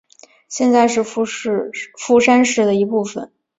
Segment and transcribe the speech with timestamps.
[0.49, 3.31] 现在是富山市的一部分。